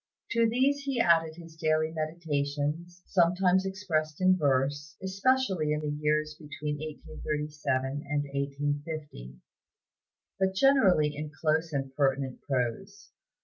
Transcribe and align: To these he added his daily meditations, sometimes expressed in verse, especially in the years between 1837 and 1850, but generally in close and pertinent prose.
To 0.31 0.49
these 0.49 0.79
he 0.79 0.99
added 0.99 1.35
his 1.35 1.55
daily 1.55 1.91
meditations, 1.91 3.03
sometimes 3.05 3.67
expressed 3.67 4.19
in 4.19 4.35
verse, 4.35 4.97
especially 4.99 5.73
in 5.73 5.81
the 5.81 5.91
years 6.01 6.33
between 6.33 6.77
1837 6.77 7.85
and 8.09 8.23
1850, 8.23 9.35
but 10.39 10.55
generally 10.55 11.15
in 11.15 11.29
close 11.39 11.71
and 11.71 11.95
pertinent 11.95 12.41
prose. 12.41 13.11